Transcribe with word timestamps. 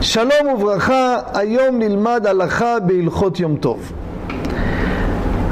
שלום 0.00 0.48
וברכה, 0.54 1.16
היום 1.34 1.78
נלמד 1.78 2.26
הלכה 2.26 2.80
בהלכות 2.80 3.40
יום 3.40 3.56
טוב. 3.56 3.92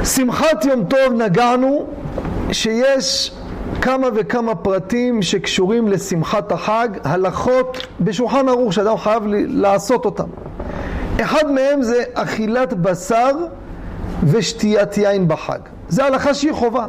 שמחת 0.05 0.65
יום 0.65 0.85
טוב 0.85 1.13
נגענו 1.13 1.87
שיש 2.53 3.33
כמה 3.83 4.07
וכמה 4.15 4.55
פרטים 4.55 5.23
שקשורים 5.23 5.89
לשמחת 5.89 6.53
החג, 6.53 6.89
הלכות 7.05 7.87
בשולחן 8.01 8.49
ערוך 8.49 8.73
שאדם 8.73 8.97
חייב 8.97 9.23
לעשות 9.49 10.05
אותם. 10.05 10.29
אחד 11.21 11.51
מהם 11.51 11.83
זה 11.83 12.03
אכילת 12.15 12.73
בשר 12.73 13.33
ושתיית 14.25 14.99
יין 14.99 15.29
בחג. 15.29 15.59
זה 15.89 16.05
הלכה 16.05 16.35
שהיא 16.35 16.53
חובה. 16.53 16.87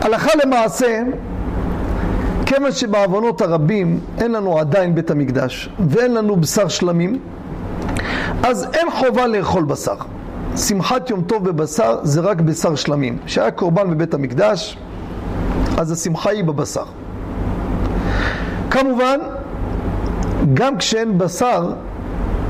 הלכה 0.00 0.30
למעשה, 0.44 1.02
כיוון 2.48 2.72
שבעוונות 2.72 3.40
הרבים 3.40 4.00
אין 4.18 4.32
לנו 4.32 4.58
עדיין 4.58 4.94
בית 4.94 5.10
המקדש 5.10 5.68
ואין 5.88 6.14
לנו 6.14 6.36
בשר 6.36 6.68
שלמים, 6.68 7.18
אז 8.42 8.68
אין 8.74 8.90
חובה 8.90 9.26
לאכול 9.26 9.64
בשר. 9.64 9.94
שמחת 10.56 11.10
יום 11.10 11.22
טוב 11.22 11.44
בבשר 11.50 11.98
זה 12.02 12.20
רק 12.20 12.40
בשר 12.40 12.74
שלמים. 12.74 13.18
שהיה 13.26 13.50
קורבן 13.50 13.90
בבית 13.90 14.14
המקדש, 14.14 14.76
אז 15.78 15.92
השמחה 15.92 16.30
היא 16.30 16.44
בבשר. 16.44 16.84
כמובן, 18.70 19.20
גם 20.54 20.76
כשאין 20.78 21.18
בשר 21.18 21.72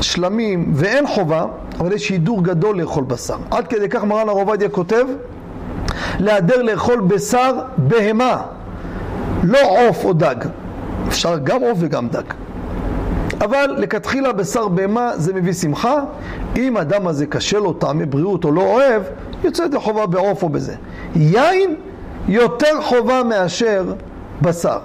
שלמים 0.01 0.73
ואין 0.75 1.07
חובה, 1.07 1.45
אבל 1.81 1.93
יש 1.93 2.09
הידור 2.09 2.45
גדול 2.45 2.81
לאכול 2.81 3.05
בשר. 3.05 3.37
עד 3.51 3.67
כדי 3.67 3.89
כך 3.89 4.05
מרן 4.05 4.29
הרב 4.29 4.39
עובדיה 4.39 4.69
כותב, 4.69 5.05
להדר 6.19 6.63
לאכול 6.63 7.01
בשר 7.01 7.59
בהמה, 7.77 8.43
לא 9.43 9.89
עוף 9.89 10.05
או 10.05 10.13
דג. 10.13 10.37
אפשר 11.09 11.39
גם 11.39 11.63
עוף 11.63 11.79
וגם 11.81 12.09
דג. 12.09 12.23
אבל 13.41 13.75
לכתחילה 13.79 14.33
בשר 14.33 14.69
בהמה 14.69 15.11
זה 15.17 15.35
מביא 15.35 15.53
שמחה. 15.53 16.01
אם 16.57 16.77
אדם 16.77 17.07
הזה 17.07 17.27
קשה 17.27 17.59
לו 17.59 17.73
טעמי 17.73 18.07
בריאות 18.07 18.45
או 18.45 18.53
לא 18.53 18.61
אוהב, 18.61 19.03
יוצא 19.45 19.63
ידי 19.63 19.79
חובה 19.79 20.07
בעוף 20.07 20.43
או 20.43 20.49
בזה. 20.49 20.75
יין 21.17 21.77
יותר 22.29 22.83
חובה 22.83 23.23
מאשר 23.23 23.93
בשר. 24.43 24.79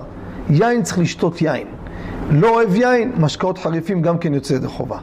יין 0.50 0.84
צריך 0.84 1.00
לשתות 1.00 1.42
יין. 1.42 1.68
לא 2.32 2.50
אוהב 2.50 2.76
יין, 2.76 3.12
משקאות 3.20 3.58
חריפים 3.58 4.02
גם 4.02 4.18
כן 4.18 4.34
יוצא 4.34 4.54
ידי 4.54 4.68
חובה. 4.68 4.98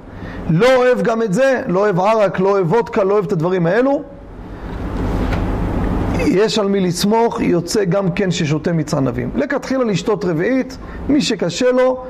לא 0.51 0.77
אוהב 0.77 1.03
גם 1.03 1.23
את 1.23 1.33
זה, 1.33 1.62
לא 1.67 1.79
אוהב 1.81 2.01
ערק, 2.01 2.41
לא 2.41 2.48
אוהב 2.48 2.73
וודקה, 2.73 3.05
לא 3.05 3.14
אוהב 3.14 3.25
את 3.25 3.33
הדברים 3.33 3.67
האלו. 3.67 4.03
יש 6.27 6.59
על 6.59 6.69
מי 6.69 6.81
לסמוך, 6.81 7.41
יוצא 7.41 7.85
גם 7.85 8.13
כן 8.13 8.31
ששותה 8.31 8.73
מיץ 8.73 8.95
ענבים. 8.95 9.31
לכתחילה 9.35 9.85
לשתות 9.85 10.25
רביעית, 10.25 10.79
מי 11.09 11.23
שקשה 11.23 11.73
לו, 11.73 12.05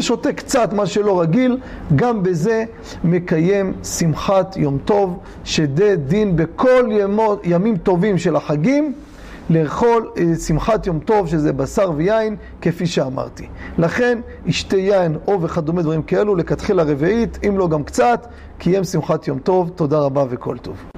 שותה 0.00 0.32
קצת 0.32 0.72
מה 0.72 0.86
שלא 0.86 1.20
רגיל, 1.20 1.58
גם 1.96 2.22
בזה 2.22 2.64
מקיים 3.04 3.72
שמחת 3.82 4.56
יום 4.56 4.78
טוב, 4.84 5.18
שדה 5.44 5.96
דין 5.96 6.36
בכל 6.36 6.88
ימות, 6.90 7.40
ימים 7.44 7.76
טובים 7.76 8.18
של 8.18 8.36
החגים, 8.36 8.92
לאכול 9.50 10.10
שמחת 10.46 10.86
יום 10.86 10.98
טוב, 10.98 11.28
שזה 11.28 11.52
בשר 11.52 11.90
ויין, 11.96 12.36
כפי 12.60 12.86
שאמרתי. 12.86 13.46
לכן, 13.78 14.18
ישתה 14.46 14.76
יין 14.76 15.16
או 15.28 15.42
וכדומה 15.42 15.82
דברים 15.82 16.02
כאלו, 16.02 16.36
לכתחילה 16.36 16.82
רביעית, 16.82 17.38
אם 17.48 17.58
לא 17.58 17.68
גם 17.68 17.84
קצת, 17.84 18.26
קיים 18.58 18.84
שמחת 18.84 19.28
יום 19.28 19.38
טוב. 19.38 19.70
תודה 19.74 19.98
רבה 19.98 20.24
וכל 20.28 20.58
טוב. 20.58 20.97